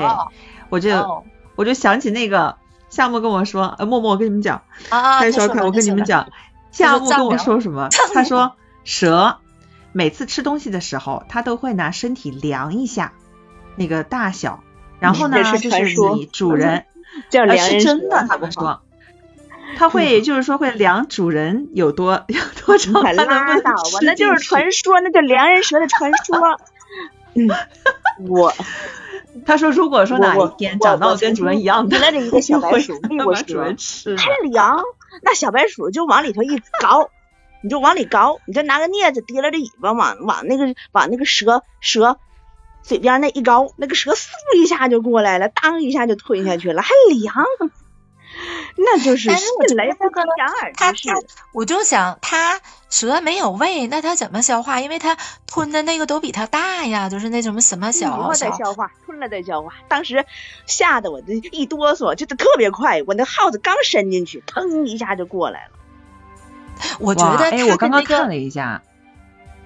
[0.00, 0.08] 对，
[0.68, 1.24] 我就
[1.56, 2.56] 我就想起那个
[2.90, 6.28] 夏沫跟我说，呃，默默我跟你们讲，啊，开小凯，我跟你们讲，
[6.72, 7.88] 夏沫跟我说什么？
[8.14, 9.38] 他说蛇
[9.92, 13.12] 每次吃东西的时候，他都会拿身体量一下
[13.76, 14.62] 那个大小，
[15.00, 16.84] 然后呢，就是你主人
[17.28, 18.80] 叫量是真的，他们说。
[19.74, 23.72] 他会就是说会量主人有多有多长，他能不能吧？
[24.02, 26.60] 那就是传说，那叫良人蛇的传说。
[27.34, 27.48] 嗯，
[28.28, 28.52] 我
[29.46, 34.82] 他说如果说哪一天长到跟主人一样的，那着一个小白鼠，我主人吃，太凉，
[35.22, 37.08] 那小白鼠就往里头一搞，
[37.62, 42.18] 你就往里搞，你再拿个镊子提拉着尾巴往往那个往那个蛇蛇
[42.82, 47.46] 嘴边那一搞，那个蛇嗖一下就过来了，当一下就吞下去了，还凉。
[48.76, 49.88] 那就是来不及两
[50.60, 50.98] 耳他他，
[51.52, 54.80] 我就想，它蛇没有胃，那它怎么消化？
[54.80, 55.16] 因为它
[55.46, 58.22] 吞的那个都比它大呀，就是那什么什么小。
[58.22, 59.72] 吞再消化，吞了再消化。
[59.88, 60.24] 当时
[60.66, 65.72] 吓得我这一哆嗦，就是特别快，我那耗子刚伸进去，腾一下就过来了。
[66.98, 68.82] 我觉得，哎，我刚刚看了一下，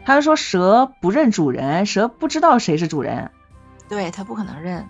[0.05, 3.31] 他说蛇不认主人，蛇不知道谁是主人，
[3.89, 4.89] 对，它不可能认。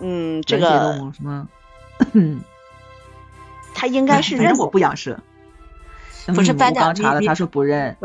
[0.00, 1.48] 嗯，这个什么？
[3.82, 5.18] 他应该 是认我不养蛇，
[6.26, 7.96] 不是班长查了，他说不认。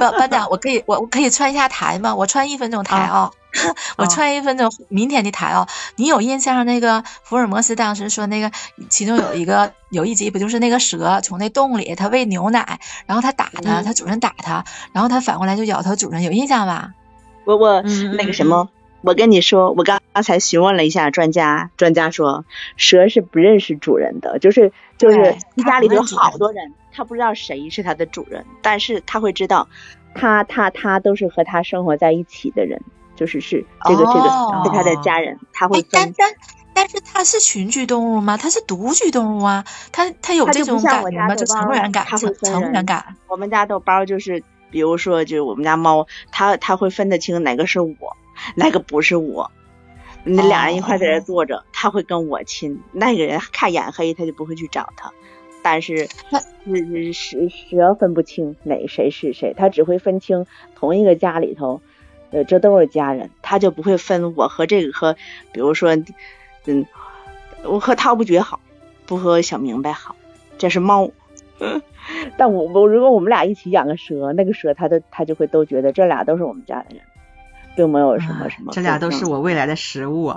[0.00, 2.14] 班班长，我可以我我可以串一下台吗？
[2.14, 3.30] 我串一分钟台啊，
[3.98, 5.68] 我串一分钟明天的台啊。
[5.96, 8.50] 你有印象那个福尔摩斯当时说那个
[8.88, 16.94] 其中有一个有一集不就是那个蛇从那洞里它喂牛奶，然后它打它，它主人打它，然后它反过来就咬它主人，有印象吧？
[17.44, 18.66] 我我那个什么。
[19.02, 22.44] 我跟你说，我刚刚才询问了一下专家，专家说
[22.76, 25.36] 蛇是不认识主人的，就是就是
[25.66, 29.68] 家里头有好多人，他不知道谁是他的主人，但是他会知道，
[30.14, 32.80] 他他他都是和他生活在一起的人，
[33.16, 35.88] 就是是这个这个是他的家人，他会分。
[35.92, 36.34] 但但
[36.74, 38.38] 但是它是群居动物吗？
[38.38, 39.62] 它是独居动物啊？
[39.92, 41.34] 它它有这种感觉吗？
[41.34, 43.14] 就成员感，成员感。
[43.28, 48.16] 我们家豆包就是，比如说就是我们家猫，它它会分得清哪个是我。
[48.54, 49.50] 那个不是我，
[50.24, 52.80] 那俩人一块在这坐着，他会跟我亲。
[52.92, 55.12] 那个人看眼黑，他就不会去找他。
[55.62, 56.08] 但是，
[56.66, 61.80] 是是蛇分不清哪谁是谁，他只会分清同一个家里头，
[62.30, 65.14] 呃，这都是家人，他就不会分我和这个和，
[65.52, 65.96] 比如说，
[66.66, 66.86] 嗯，
[67.62, 68.58] 我和涛不觉好，
[69.06, 70.16] 不和小明白好，
[70.58, 71.10] 这是猫。
[72.36, 77.04] 但我我如果我们俩一起养个蛇，那个蛇他都他就会都觉得这俩都是我们家的人。
[77.74, 80.34] 并没有什么什么，这俩都是我未来的食物。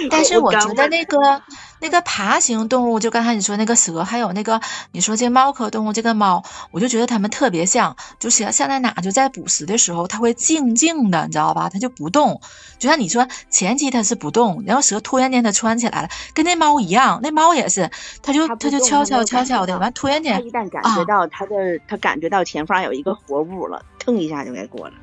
[0.10, 1.42] 但是我觉得那个
[1.80, 4.60] 那个爬行动物，就刚才你说那个蛇，还有那个
[4.92, 11.68] 你说这猫科动物这个猫，我就觉得它们特别像，就像像在哪就在捕食的时候，它会静静的，你知道吧？
[11.72, 12.40] 它就不动。
[12.78, 17.90] 就像你说前期它是不动，然后蛇突然间它窜起来了，跟那猫一样，那猫也是，
[18.22, 24.94] 它就它就悄悄悄悄的，完突然间，它一旦感觉到它的它感觉到前方有一个活物了，腾一下就该过了。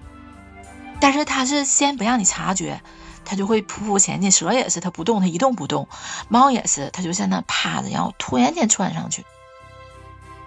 [1.00, 2.82] 但是它是先不让你察觉。
[3.28, 5.86] 它就会匍匐前进，蛇也是，它不动，它一动不动；
[6.30, 9.26] 猫也是，它就在那趴着，然后突然间窜上去。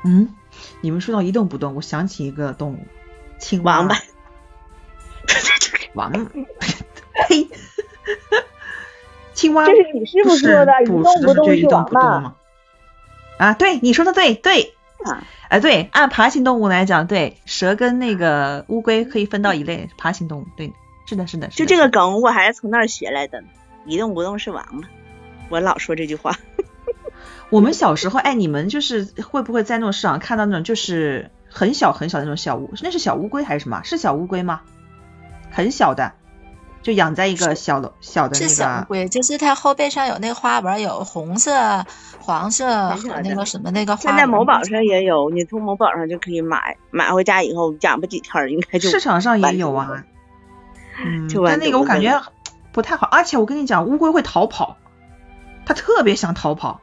[0.03, 0.35] 嗯，
[0.81, 2.87] 你们说到一动不动，我想起一个动物，
[3.39, 3.81] 青蛙。
[3.81, 3.97] 王八。
[5.93, 6.11] 王。
[7.13, 7.49] 呸！
[9.35, 9.67] 青蛙。
[9.67, 12.35] 这是你师傅说的，一动不动是王八。
[13.37, 14.75] 啊，对，你说的对，对。
[15.05, 15.23] 啊。
[15.51, 20.73] 哎，对，按爬行动物来讲，对，蛇跟那个乌龟可以分到一类爬行动物，对。
[21.11, 23.43] 是的，是的，就这个梗，我还是从那儿学来的。
[23.85, 24.89] 一动不动是王八，
[25.49, 26.37] 我老说这句话。
[27.51, 33.83] 我们小时候，哎，你们就是会不会在那种市场看到那种就是很小很小的那种小乌，那是小乌龟还是什么？
[33.83, 34.61] 是小乌龟吗？
[35.51, 36.13] 很小的，
[36.83, 38.49] 就养在一个小的小的那个。
[38.49, 41.85] 是小乌龟，就是它后背上有那个花纹，有红色、
[42.21, 43.97] 黄色和那个什么那个。
[43.97, 48.89] 现在某宝上也有，你从某宝上就可以买，买回家以后养不几天，应该就。
[48.91, 50.05] 市场上也有啊。
[51.05, 52.23] 嗯，但那个我感觉
[52.73, 54.77] 不太好，而且我跟你讲，乌龟会逃跑，
[55.65, 56.81] 它特别想逃跑。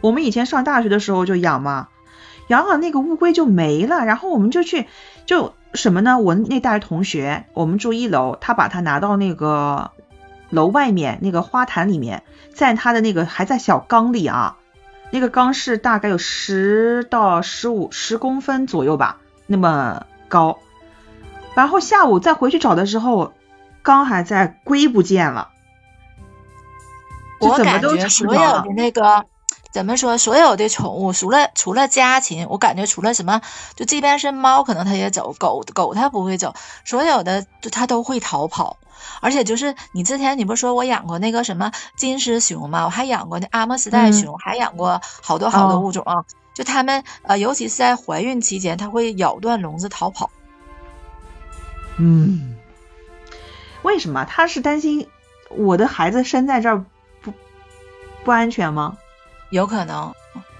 [0.00, 1.88] 我们以前上大学的时候就养嘛，
[2.48, 4.86] 养了那个乌龟就没了，然后我们就去
[5.24, 6.18] 就什么呢？
[6.18, 9.90] 我那大学同学，我们住一楼，他把它拿到那个
[10.50, 12.22] 楼外面那个花坛里面，
[12.54, 14.56] 在他的那个还在小缸里啊，
[15.10, 20.58] 那个缸是大概有十到十五十公分左右吧，那么高。
[21.54, 23.32] 然后下午再回去找的时候。
[23.86, 25.50] 缸还在，龟不见了。
[27.38, 29.24] 我感觉所有的那个
[29.70, 30.18] 怎么说？
[30.18, 33.40] 所有的宠物，除了除了家禽，我感觉除了什么，
[33.76, 36.52] 就即便是猫，可能它也走；狗狗它不会走。
[36.84, 38.76] 所有的它都会逃跑。
[39.20, 42.86] 而且就是你之前你不说我养过那个什么金丝熊吗？
[42.86, 46.24] 我还养过那阿姆斯特熊，还养过好多好多物种啊。
[46.54, 50.28] 就它们呃，尤其是在怀孕期间，它会咬断笼子逃跑。
[51.98, 52.55] 嗯，
[53.86, 54.24] 为什么？
[54.24, 55.06] 他是担心
[55.48, 56.84] 我的孩子生在这儿
[57.22, 57.32] 不
[58.24, 58.96] 不安全吗？
[59.50, 60.12] 有可能，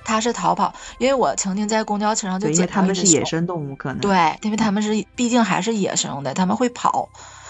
[0.04, 7.08] 他是逃跑，因为我曾经在公交车上就捡到一只是野生动物，可能对，因为他们是毕竟还是野生的，他们会跑，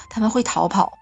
[0.09, 0.99] 他们会逃跑。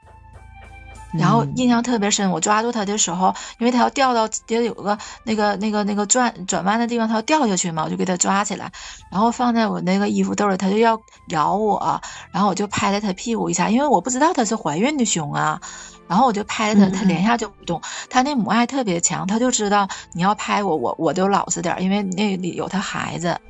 [1.18, 8.70] 然后印象特别深，我抓住它的时候，因为它要掉到也有个那个那个那个转转弯的地方，它要掉下去嘛，我就给它抓起来，
[9.10, 12.00] 然后放在我那个衣服兜里，它就要咬我，
[12.32, 15.60] 然后我就拍了它屁股一下，因为我不知道它是怀孕的熊啊，
[16.08, 17.80] 然后我就拍了它，它连下就不动，
[18.10, 23.40] 它那母爱特别强，它就知道你要拍我，我我就老实点，因为那里有它孩子。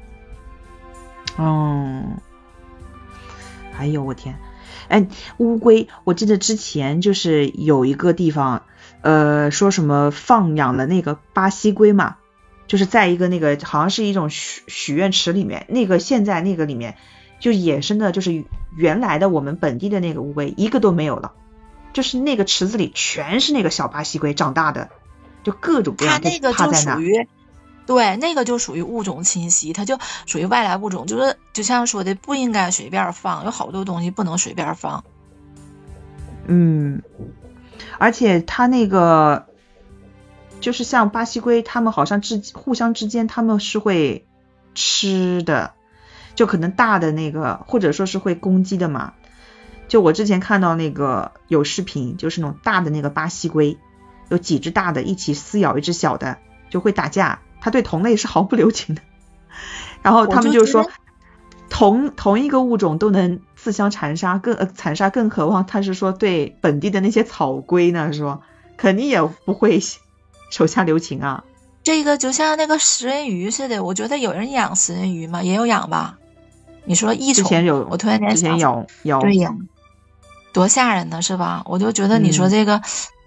[1.38, 2.16] 嗯，
[3.78, 4.38] 哎呦我天！
[4.88, 5.06] 哎，
[5.38, 8.64] 乌龟，我记得之前就是有一个地方，
[9.00, 12.16] 呃，说什么放养了那个巴西龟嘛，
[12.66, 16.96] 就是在一个那个好像是一种许许愿池里面，那个现在那个里面
[17.40, 18.44] 就野生的，就是
[18.76, 21.32] 原来的我们本地的那个乌龟一个都没有了，
[21.92, 24.90] 就是那个池子里全是那个小巴西龟长大的，
[25.42, 26.98] 就各种各样的趴在那。
[27.86, 35.04] 对，那个就属于物种侵袭，它就属于外来物种，就是就像说的，不应该随便放，有好多东西不能随便放。
[36.46, 37.02] 嗯，
[37.98, 39.46] 而且它那个
[40.60, 44.26] 就是像巴西龟，它们好像之互相之间他们是会
[44.74, 45.74] 吃的，
[46.34, 49.12] 就可能大的那个或者说是会攻击的嘛。
[49.88, 53.76] 就我之前看到那个有视频，就是那种大的那个巴西龟，
[54.30, 56.38] 有几只大的一起撕咬一只小的，
[56.70, 57.40] 就会打架。
[57.64, 59.00] 他对同类是毫不留情的，
[60.02, 60.90] 然后他们就说，
[61.70, 68.12] 同同一个物种都能自相残杀，更呃残杀，更何况他是说对本地的那些草龟呢？
[68.12, 68.42] 说
[68.76, 69.80] 肯定也不会
[70.50, 71.44] 手下留情啊。
[71.82, 75.42] 这个就像那个食人鱼似的，我觉得有人养食人鱼吗？
[75.42, 76.18] 也有养吧？
[76.84, 79.54] 你说异虫，之前有，我突然间想，有有，对呀，
[80.52, 81.62] 多吓人呢，是吧？
[81.64, 82.82] 我就觉得你说这个。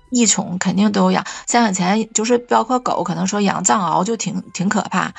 [0.09, 5.13] 异宠肯定都养，像以前就是包括狗，可能说养藏獒就挺挺可怕，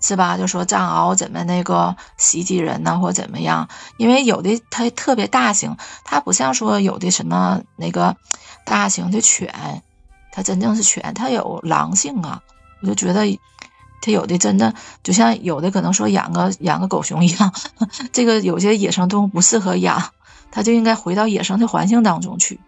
[0.00, 0.36] 是吧？
[0.36, 3.68] 就说藏獒怎么那个袭击人呢，或怎么样？
[3.96, 8.16] 因为有的它特别大型，它不像说有的什么那个
[8.66, 9.82] 大型的犬，
[10.32, 12.40] 它真正是犬，它有狼性啊。
[12.82, 13.38] 我就觉得
[14.02, 17.54] 它有的真的就像有的可能说养个养个狗熊一样，
[18.12, 20.10] 这个有些野生动物不适合养，
[20.50, 22.60] 它就应该回到野生的环境当中去。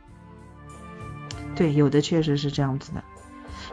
[1.56, 3.02] 对，有的确实是这样子的。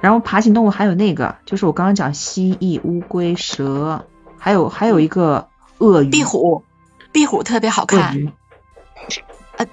[0.02, 4.06] 然后爬行动物还有那个，就是我刚刚讲蜥蜴、乌龟、蛇，
[4.38, 5.48] 还有还有一个
[5.78, 6.64] 鳄鱼、壁虎。
[7.12, 8.34] 壁虎特别好看。
[9.56, 9.68] 呃，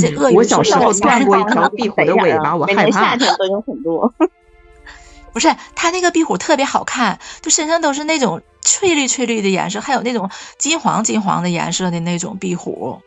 [0.00, 0.36] 这鳄鱼。
[0.36, 2.90] 我小时候断过一条壁虎的尾巴，我害怕。
[2.90, 4.14] 夏天都有很多。
[5.32, 13.02] 不是，它那个壁虎特别好看，就身上都是那种翠绿翠绿的颜色，还有那种金黄金黄的颜色的那种壁虎。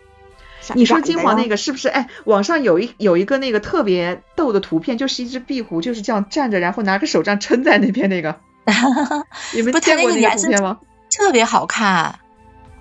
[0.75, 1.87] 你说金黄那个是不是？
[1.89, 8.39] 哎，网上有一有一个那个特别逗的图片，就是一只壁虎就是这样站着，然后拿个手杖撑在那边那个。
[9.55, 10.79] 你们见过那个图片吗？
[11.09, 12.19] 特别好看。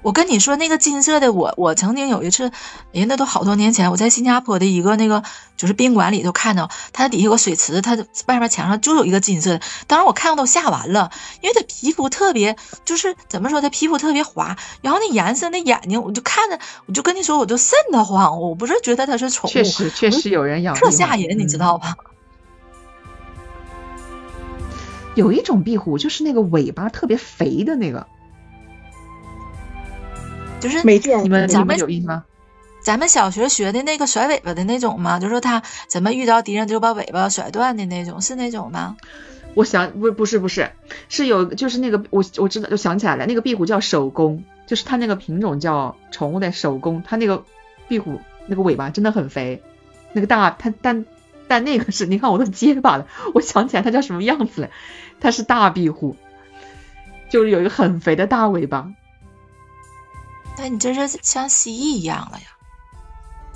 [0.03, 2.51] 我跟你说，那个金色的，我我曾经有一次，
[2.95, 5.23] 哎，那都好多年前，我在新加坡的一个那个
[5.57, 21.97] 就是宾馆里头看到，它底下有个水池，它外面墙上就有一个金色的，当时我看到都吓完了，因为它皮肤特别，就是怎么说，它皮肤特别滑，然后那颜色，那眼睛，我就看着，我就跟你说，我就瘆得慌，我不是觉得它是宠物，确实确实有人养，特吓人，你知道吧？
[25.17, 28.07] 有一种壁虎，就是那个尾巴特别肥的那个。
[30.61, 32.25] 就是没见你们咱们有印吗？
[32.83, 35.19] 咱们小学学的那个甩尾巴的那种吗？
[35.19, 38.97] 就是他怎么遇到敌人就把尾巴甩断的那种，是那种吗？
[39.55, 40.71] 我想不不是不是，
[41.09, 47.45] 是有就是那个我我知道就想起来了，那个壁虎叫手工，就是它那个品种叫宠物的手工，它那个
[47.89, 49.63] 壁虎那个尾巴真的很肥，
[50.13, 51.05] 那个大它但
[51.49, 54.71] 但那个是你看我都结巴了，我想起来它叫什么样子了，
[55.21, 56.17] 它是大壁虎，
[57.31, 58.93] 就是有一个很肥的大尾巴。
[60.59, 62.45] 那你这是像蜥蜴一样了呀？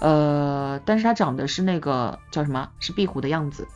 [0.01, 2.69] 呃，但是它长的是那个叫什么？
[2.81, 3.67] 是壁虎的样子。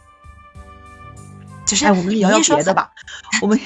[1.64, 2.92] 就是哎，我们聊聊别的吧。
[3.42, 3.61] 我们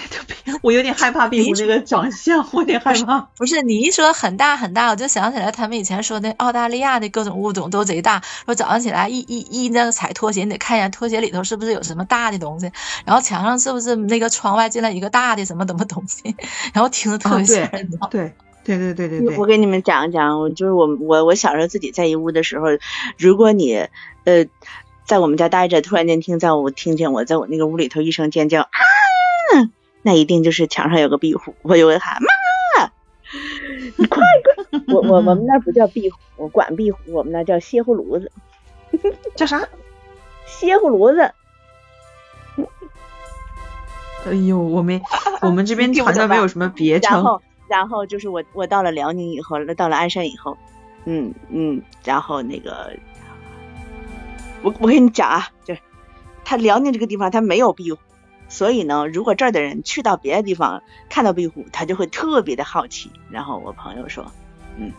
[0.62, 3.20] 我有点害怕壁虎那个长相，我有点害怕。
[3.36, 8.22] 不是你一说很大很大，我就想起来他们以前说那澳大利亚的各种物种都贼大。
[8.46, 12.72] 说早上起来一一一那个踩拖鞋，你得看一眼拖鞋里头是不是有什么大的东西，
[13.04, 16.34] 然后墙上是不是那个窗外进来一个大的什么什么东西，
[16.72, 17.90] 然后听着特别吓人。
[18.10, 18.34] 对对
[18.78, 19.36] 对对对对对。
[19.36, 22.66] 我给你们讲一讲，就是我我我小时候自己在一屋的时候，
[23.18, 23.88] 如果你
[24.24, 24.46] 呃
[25.04, 28.68] 在我们家待着，突然间听在我听见我在我那个屋里头一声尖叫啊！
[30.02, 32.90] 那一定就是墙上有个壁虎，我就会喊妈，
[33.96, 34.22] 你快
[34.70, 34.80] 快！
[34.88, 38.30] 我我我们那不叫壁虎，我管壁虎，我们那叫歇呼炉子，
[39.34, 39.68] 叫啥？
[40.46, 41.32] 歇呼炉子。
[44.26, 45.00] 哎呦，我们，
[45.42, 47.12] 我们这边好像没有什么别称。
[47.12, 50.58] 然后，然后就是我我到了辽宁以后，到了鞍山以后，
[51.04, 52.92] 嗯嗯，然后那个，
[54.62, 55.80] 我我跟你讲啊，就是
[56.44, 57.98] 他辽宁这个地方他没有壁虎。
[58.48, 63.08] 所以呢，如果这儿的人去到别的地方看到壁虎，他就会特别的好奇。
[63.30, 64.26] 然后我朋友说，
[64.76, 64.90] 嗯，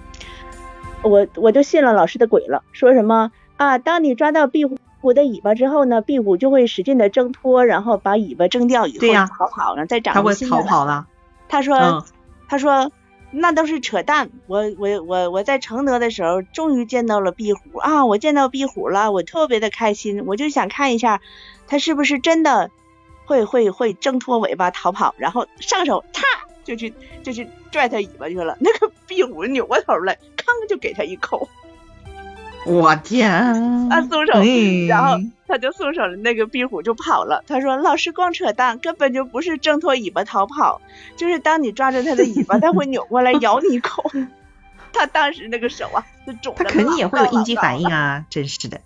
[1.03, 3.77] 我我就信了老师的鬼了，说什么啊？
[3.77, 11.05] 当你抓到壁虎的尾巴之后呢，壁虎就会使劲的挣脱，然后把尾巴挣掉以后逃跑，然后再长它会逃跑了。
[11.49, 12.05] 他说，
[12.51, 12.91] 他说
[13.31, 14.29] 那都是扯淡。
[14.47, 18.05] 我我我我在承德的时候，终于见到了壁虎啊！
[18.05, 21.21] 我见到壁虎了，我特别的开心，我就想看一下
[21.65, 22.69] 它是不是真的。
[23.23, 26.23] 会会会挣脱尾巴逃跑，然后上手，嚓
[26.65, 26.93] 就去
[27.23, 28.57] 就去拽它尾巴去了。
[28.59, 31.47] 那个壁虎扭过头来，吭就给他一口。
[32.65, 33.31] 我天！
[33.89, 34.33] 啊，松手，
[34.89, 35.17] 然后
[35.51, 37.43] 他就松手了，那个壁虎就跑了。
[37.45, 40.79] 他说：“老师光扯淡，根本就不是挣脱尾巴逃跑，
[41.17, 44.09] 就是当你抓着它的尾巴，它会扭过来咬你一口。
[44.93, 46.53] ”他当时那个手啊，就肿。
[46.55, 48.25] 他肯定也会有应激反应啊！
[48.29, 48.79] 真是的。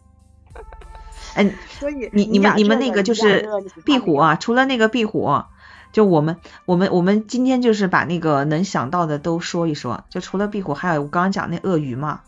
[1.36, 3.48] 哎，所以你你们你们那个就是
[3.86, 5.44] 壁虎啊，除了那个壁虎，
[5.92, 10.04] 就我们我们我们今天就是把那个能想到的都说一说。
[10.10, 12.22] 就除了壁虎，还有我刚刚讲那鳄鱼嘛。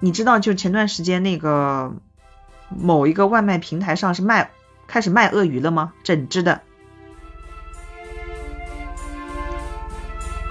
[0.00, 1.92] 你知道，就前段时间那个
[2.68, 4.50] 某一个外卖平台上是卖
[4.86, 5.92] 开始卖鳄鱼了吗？
[6.02, 6.60] 整只的，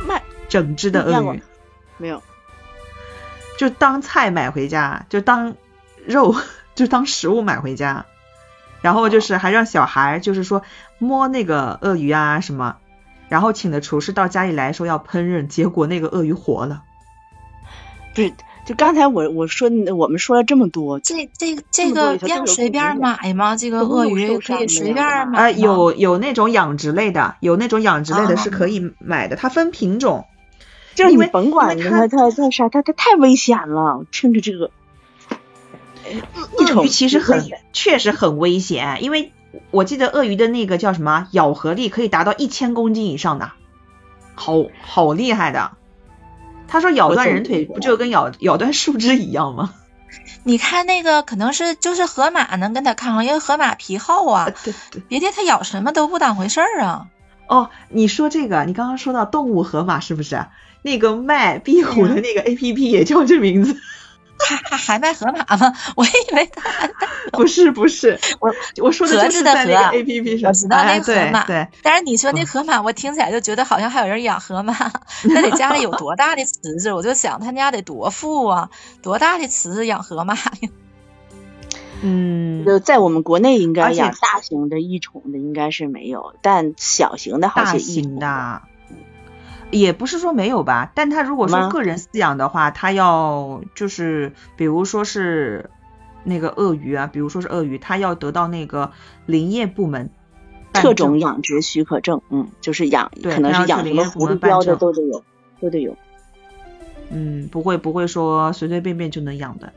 [0.07, 1.41] 卖整只的鳄鱼，
[1.97, 2.21] 没有，
[3.57, 5.55] 就当菜买回家，就当
[6.05, 6.35] 肉。
[6.77, 8.05] 就当食物买回家，
[8.83, 10.61] 然后就是还让小孩就是说
[10.99, 12.77] 摸那个鳄鱼啊什么，
[13.29, 16.83] 然后请的厨师到家里来说要烹饪，结果那个鳄鱼活了。
[18.13, 18.31] 不是，
[18.67, 23.55] 就刚才我我说我们说了这么多，这这这个要随便买吗？
[23.55, 25.51] 这个鳄鱼可以随便买啊？
[25.51, 30.25] 有有那种养殖类的，有那种养殖类的是可以买的，它分品种。
[30.95, 34.69] 就是你甭管它它它啥，它它太危险了，听着这个。
[36.57, 39.31] 鳄鱼其实很，确实很危险，因为
[39.71, 43.53] 我记得鳄鱼的那个叫什么咬合力可以达到一千公斤以上的，
[44.35, 45.71] 好好厉害的。
[46.67, 49.73] 他说咬断人腿不就跟咬咬断树枝一样吗？
[50.43, 54.49] 你看那个可能是就是河马能跟它抗衡，因为河马皮厚啊。
[54.63, 57.07] 对对，别的它咬什么都不当回事儿啊。
[57.47, 60.45] 哦，你说这个，你刚刚说到动物河马是不是？
[60.83, 63.77] 那个卖壁虎的那个 A P P 也叫这名字。
[64.39, 65.73] 还还还卖河马吗？
[65.95, 66.89] 我以为他
[67.31, 68.53] 不是不是， 我
[68.83, 71.43] 我说的就是在那个 A P P 上，我知道那河马。
[71.45, 74.73] 对，但是你说那河马，我听起来就觉得好像还有人养河马，
[75.23, 76.93] 那得家里有多大的池子？
[76.93, 78.69] 我就想他家得多富啊，
[79.01, 80.69] 多大的池子养河马呀？
[82.03, 88.61] 嗯，在我们国内应该养大型的异宠的应该是没有，但小型的好些异宠的。
[89.71, 95.69] 也不是说没有吧，但他如果说个人饲养的话，他要就是比如说是
[96.23, 98.91] 那个鳄鱼啊，比如说是鳄鱼，他要得到那个
[99.25, 100.09] 林业部门
[100.73, 105.23] 特种养殖许可证，嗯，就是养可能是养什么狐狸标的都得有，
[105.59, 105.97] 都得有。
[107.09, 109.73] 嗯，不会不会说随随便便就能养的。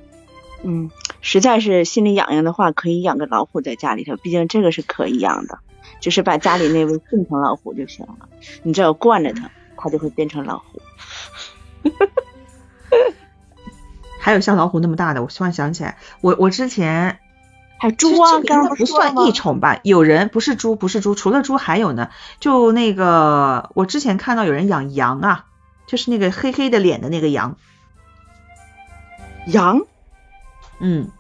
[0.63, 5.59] 嗯，实在是心里痒痒的话，可以养个老虎在家里头，毕竟这个是可以养的，
[6.01, 8.29] 就是把家里那位训成老虎就行了，
[8.63, 9.51] 你只要惯着它。
[9.83, 10.83] 它就会变成老虎，
[14.21, 17.19] 还有像老虎那么大的，我突然想起来，我我之前
[17.79, 19.81] 还猪啊，刚不算异宠吧？
[19.83, 22.11] 有人不是猪，不是猪，除了猪还有呢。
[22.39, 25.47] 就那个，我之前看到有人养羊啊，
[25.87, 27.57] 就是那个黑黑的脸的那个羊，
[29.47, 29.81] 羊，
[30.79, 31.11] 嗯，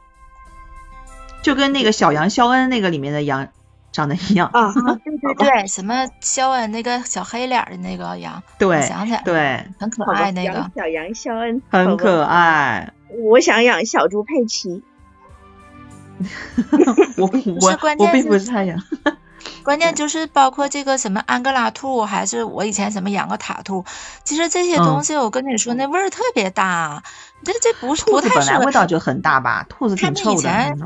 [1.42, 3.48] 就跟那个小羊肖恩那个里面的羊。
[3.92, 4.72] 长得一样啊，
[5.04, 12.92] 对对对，什么肖恩那个小黑脸的那个羊，对，想起来，对，很可爱那个小羊肖恩，很可爱。
[13.24, 14.82] 我想养小猪佩奇，
[17.16, 17.26] 我
[17.60, 18.78] 我我并不是太养。
[19.62, 23.84] 关键就是包括这个什么安哥拉兔，还是我以前什么养个塔兔，
[24.22, 27.02] 其实这些东西我跟你说，那味儿特别大。
[27.42, 29.64] 这这不是不太本来味道就很大吧？
[29.68, 30.20] 兔子挺臭的。
[30.24, 30.78] 他们以前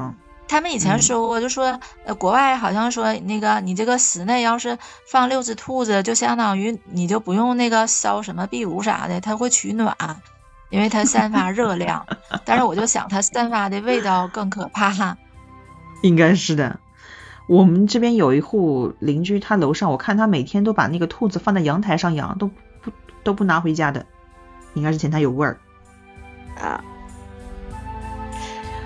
[1.00, 9.96] 说过，就说呃，国外好像说那个你这个室内要是放六只兔子，就相当于你就不用那个烧什么壁炉啥的，它会取暖，
[10.70, 12.06] 因为它散发热量。
[12.44, 15.16] 但是我就想，它散发的味道更可怕。
[16.02, 16.78] 应该是的。
[17.46, 22.48] 我们这边有一户邻居，他楼上我看他每天都把那个兔子放在阳台上养，都
[22.80, 22.90] 不
[23.22, 24.06] 都不拿回家的，
[24.74, 25.58] 应该是嫌它有味儿。
[26.58, 26.82] 啊。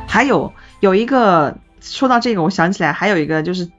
[0.09, 3.71] 还有有一个说到这个，我想起来还有一个就是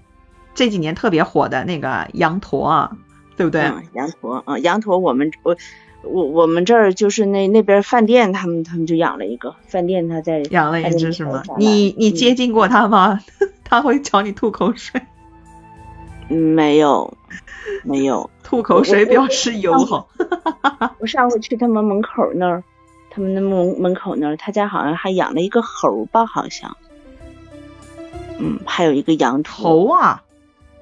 [0.53, 2.98] 这几年特别火的那个羊驼啊，
[3.38, 3.72] 对不对？
[3.94, 5.56] 羊驼啊，羊驼，我们我
[6.03, 11.44] 我我们这儿就是那那边饭店，他们他们就养了一个饭店，他在养了一只是吗？
[11.58, 13.20] 你你接近过它吗？
[13.63, 15.01] 他会朝你吐口水？
[16.27, 17.18] 没有，
[17.84, 20.08] 没有 吐口水表示友好。
[21.00, 22.63] 我上回去他们门口那儿，
[23.10, 26.75] 他们那门门口那儿，他家好像还养了一个猴吧，好像。
[28.39, 30.24] 嗯，还有一个羊猴啊。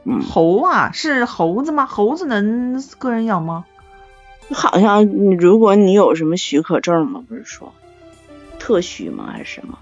[0.05, 1.85] 嗯，猴啊，是猴子吗？
[1.85, 3.65] 猴子能个人养吗？
[4.53, 7.23] 好像如果你有什么许可证吗？
[7.27, 7.73] 不是说
[8.57, 9.29] 特许吗？
[9.31, 9.79] 还是什么？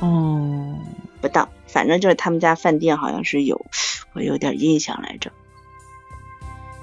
[0.00, 0.74] 哦。
[1.20, 3.66] 不到，反正就是他们家饭店好像是有，
[4.12, 5.32] 我有点印象来着。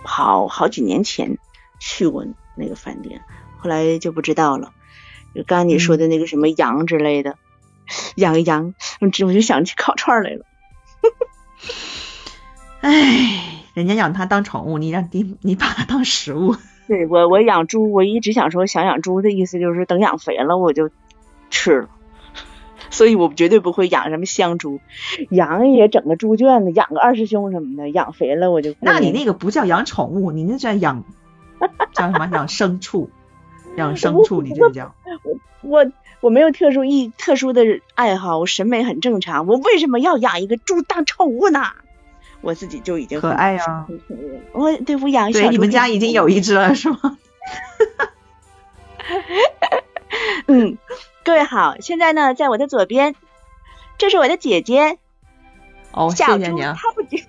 [0.04, 1.38] 好好几年前
[1.80, 2.26] 去过
[2.58, 3.22] 那个饭店，
[3.58, 4.74] 后来就不知道了。
[5.34, 7.38] 就刚刚你说的那个什么羊之类的，
[8.16, 10.46] 养羊，我就想起烤串来了。
[12.82, 16.56] 哎，人家养它当宠物，你让你你把它当食物。
[16.88, 20.92] 对我我养猪，我一直想说想养猪的意思就是等养肥了我就
[21.50, 21.90] 吃了。
[22.92, 24.80] 所以我绝对不会养什么香猪，
[25.30, 28.76] 羊也整个猪圈子，养个二师兄什么的，养肥了我就。
[28.80, 31.04] 那你那个不叫养宠物，你那叫养，
[31.94, 32.30] 叫什么？
[32.32, 33.10] 养牲畜，
[33.76, 34.94] 养牲畜，你这叫。
[35.24, 39.48] 我我我没有特殊意特殊的爱好，我审美很正常。
[39.48, 41.74] 我为什么要养一个猪当宠物呢？
[42.42, 43.88] 我自己就已经可爱呀。
[44.52, 47.18] 我对我养小对，你们家已经有一只了是吗？
[50.48, 50.78] 嗯。
[51.24, 53.16] 各位好，现在呢，在我的左边，
[53.98, 55.00] 这是我的姐姐，
[55.92, 57.26] 哦，小猪她不觉，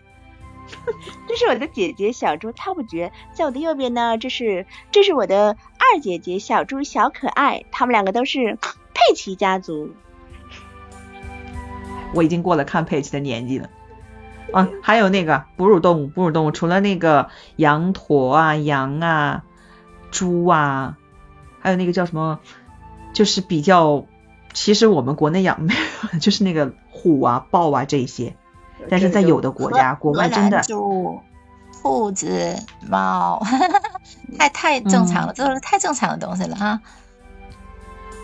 [1.26, 5.56] 这是我的姐姐小猪她不觉，在我的右边呢，这是这是我的
[5.94, 8.58] 二姐姐小猪小可爱，他们两个都是
[8.94, 9.90] 佩奇家族。
[12.14, 13.68] 我已经过了看佩奇的年纪了，
[14.52, 19.44] 啊，还有那个哺乳动物，哺乳动物除了那个羊驼啊、羊啊、
[20.10, 20.96] 猪啊，
[21.60, 22.40] 还有那个叫什么？
[23.12, 24.06] 就是比较，
[24.52, 25.74] 其实我们国内养没
[26.12, 28.36] 有，就是那个虎啊、豹啊这些，
[28.88, 31.20] 但是在有的国家，国外真的猪、
[31.82, 32.56] 兔子、
[32.88, 33.42] 猫，
[34.38, 36.80] 太太正常了，这都是太正常的东西了哈。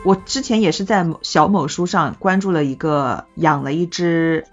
[0.04, 4.46] 我之前也是在小某书上关注了一个养了一只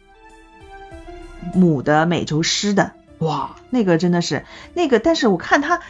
[1.53, 5.81] 母的美洲狮的，哇，那个真的是那个，但是我看它。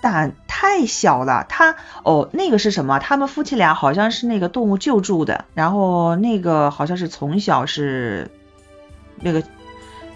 [0.00, 2.98] 胆太小了，它哦，那个是什么？
[2.98, 8.30] 他们夫妻俩好像是那个动物救助的，然后那个好像是从小是
[9.22, 9.42] 那个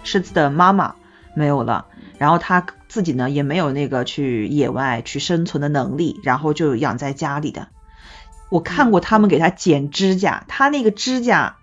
[0.03, 0.93] 狮子的妈妈
[1.33, 1.87] 没有了，
[2.19, 7.69] 然后他自己呢也没有那个去野外去生存的能力，然后就养在家里的。
[8.49, 11.57] 我看过他们给他剪指甲，他那个指甲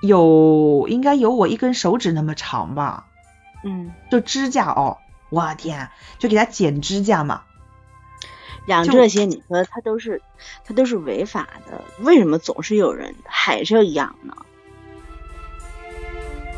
[0.00, 3.06] 有应该有我一根手指那么长吧？
[3.62, 4.98] 嗯，就指甲哦。
[5.30, 7.42] 我天，就给他剪指甲嘛？
[8.66, 10.22] 养这些，你说他都是
[10.64, 14.34] 他都是违法的，为什么总是有人还是要养呢？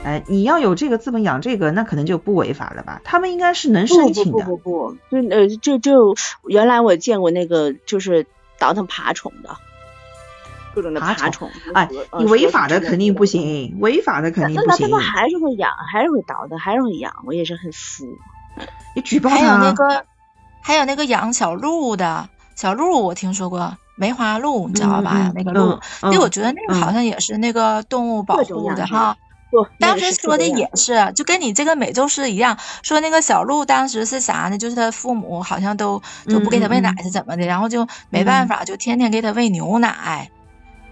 [0.02, 3.00] 哎，你要有这个资本养这个，那可能就不违法了吧？
[3.04, 4.44] 他们应该是能申请的。
[4.44, 8.26] 不不不不，就呃就就原来我见过那个就是
[8.58, 9.56] 倒腾爬虫的，
[10.74, 11.50] 各种的爬虫。
[11.74, 14.66] 哎，你违法的肯定不行，违法的肯定不行。
[14.68, 18.06] 那他们还是会养，还是会倒腾，还是会养，我也是很服。
[18.96, 19.36] 你举报他。
[19.36, 20.04] 还有那个，
[20.62, 25.30] 还有那个养小鹿的，小鹿我听说过，梅花鹿你知道吧？
[25.34, 29.14] 那个鹿，那我觉得那个好像也是那个动物保护的哈。
[29.78, 34.58] 当时说的也是，就跟你这个美洲狮一样，说那个小鹿当时是啥呢？
[34.58, 40.30] 就是他父母好像都就不给他喂奶是怎么的，然后就没办法，就天天给他喂牛奶。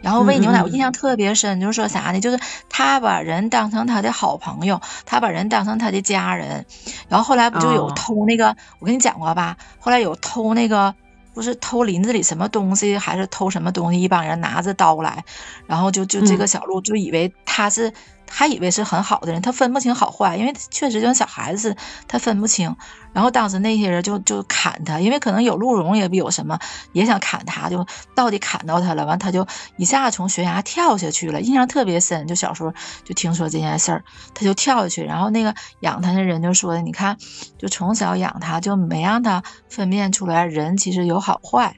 [0.01, 2.21] 然后喂牛奶，我印象特别深，就是说啥呢？
[2.21, 6.67] 就是他把人当成他的好朋友，他把人当成他的家人。
[7.09, 9.57] 然后后来不就有偷那个，我跟你讲过吧？
[9.81, 10.95] 后来有偷那个，
[11.35, 14.01] 不是偷林子里什么东西，还是偷什么东西？
[14.01, 15.25] 一帮人拿着刀来，
[15.67, 17.93] 然后就就这个小鹿就以为他是
[18.31, 22.77] 还以为是很好的人，他分不清好坏，因为确实就像小孩子，他分不清。
[23.13, 26.59] 然后当时那些人就就砍他，因为可能有鹿茸也有什么，
[26.93, 32.27] 也想砍他，就到底砍到他了，完他就一下从悬崖跳下去了，印象特别深。
[32.27, 32.73] 就小时候
[33.05, 37.17] 就听说这件事儿，他就跳下去，然后那个养他的人就说：“你看，
[37.57, 41.77] 就从小养他，就没让他分辨出来人其实有好坏。”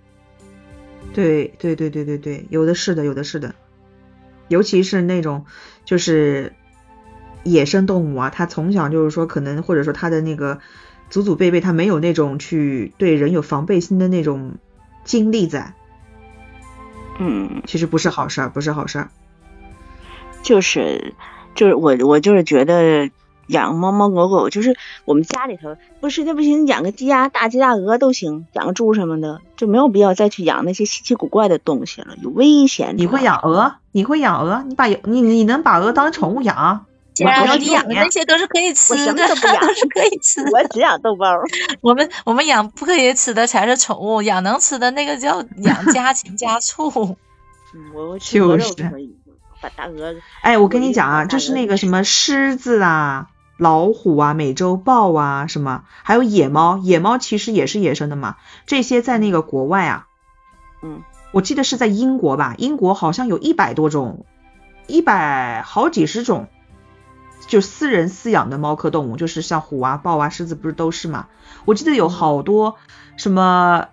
[1.14, 3.54] 对对对对对对，有的是的，有的是的，
[4.48, 5.46] 尤其是那种
[5.90, 6.52] 就是
[7.42, 10.60] 野生动物啊，它从小就是说可能或者说它的那个
[11.08, 14.54] 祖祖辈辈它没有那种去对人有防备心的那种
[15.02, 15.74] 经历在，
[17.18, 19.08] 嗯，其实不是好事儿，不是好事儿，
[20.44, 21.12] 就是
[21.56, 23.10] 就是我我就是觉得。
[23.50, 32.94] 养猫猫狗狗就是我们家里头不实在不行，养个鸡鸭大鸡大鹅都行，养个猪什么的就没有必要再去养那些稀奇古怪的东西了，有危险。
[32.96, 33.74] 你会养鹅？
[33.92, 34.64] 你会养鹅？
[34.66, 36.86] 你把你你能把鹅当宠物养？
[37.58, 40.40] 你养的那些都是可以吃的，都是可以吃。
[40.50, 41.26] 我只养豆包。
[41.82, 46.88] 我们我们养不可以吃的才是宠物，养能吃的那个叫 养家禽家畜。
[47.94, 49.14] 我吃鹅肉可以，
[49.60, 50.14] 把大鹅。
[50.40, 53.26] 哎，我跟你讲啊，就是那个什么狮子啊。
[53.60, 58.36] 老虎啊，美洲豹啊，什么，还有野猫，野猫其实也是野生的嘛。
[58.64, 60.06] 这些在那个国外啊，
[60.82, 64.24] 嗯，我记得是在英国吧，英国好像有一百多种，
[64.86, 66.48] 一百好几十种，
[67.48, 71.26] 就私人饲养的猫科动物，就是像虎啊、豹啊、狮子，不是都是嘛？
[71.66, 72.78] 我记得有好多
[73.18, 73.88] 什么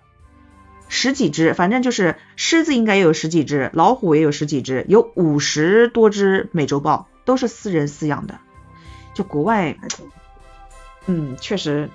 [0.88, 8.40] 十几只，反正就是狮子应该也有十几只，老虎也有十几只，有五十多只美洲豹，都是私人饲养的。
[9.18, 9.76] 就国外，
[11.06, 11.90] 嗯，确实，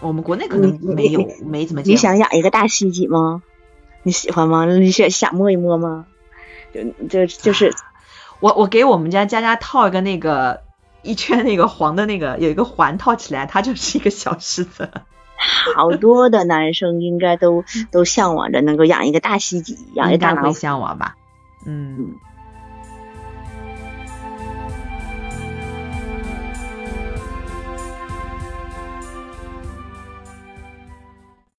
[0.00, 1.92] 我们国内可能没有，没怎么见。
[1.92, 3.44] 你想养一个大蜥蜴吗？
[4.02, 4.66] 你喜欢吗？
[4.66, 6.06] 你想想摸一摸吗？
[6.74, 7.72] 就就就是，
[8.40, 10.62] 我我给我们家佳佳套一个那个
[11.02, 14.90] 一圈那个黄的那个有一个环套起来，它就是一个小狮子。
[15.76, 20.52] 好多的男生应该都都向往着能够养一个大蜥蜴，养一个大老虎。
[20.54, 21.14] 向往吧？
[21.64, 22.16] 嗯。